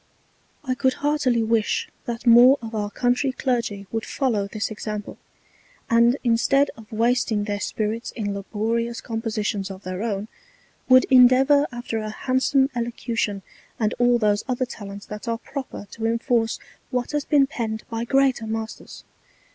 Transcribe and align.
I 0.63 0.73
could 0.73 0.95
heartily 1.05 1.43
wish 1.43 1.87
that 2.05 2.25
more 2.25 2.57
of 2.59 2.73
our 2.73 2.89
Country 2.89 3.31
Clergy 3.31 3.85
would 3.91 4.03
follow 4.03 4.47
this 4.47 4.71
Example; 4.71 5.19
and 5.91 6.17
in 6.23 6.37
stead 6.37 6.71
of 6.75 6.91
wasting 6.91 7.43
their 7.43 7.59
Spirits 7.59 8.09
in 8.09 8.33
laborious 8.33 8.99
Compositions 8.99 9.69
of 9.69 9.83
their 9.83 10.01
own, 10.01 10.27
would 10.89 11.03
endeavour 11.11 11.67
after 11.71 11.99
a 11.99 12.09
handsome 12.09 12.71
Elocution, 12.73 13.43
and 13.79 13.93
all 13.99 14.17
those 14.17 14.43
other 14.47 14.65
Talents 14.65 15.05
that 15.05 15.27
are 15.27 15.37
proper 15.37 15.85
to 15.91 16.07
enforce 16.07 16.57
what 16.89 17.11
has 17.11 17.23
been 17.23 17.45
penned 17.45 17.83
by 17.91 18.03
greater 18.03 18.47
Masters. 18.47 19.03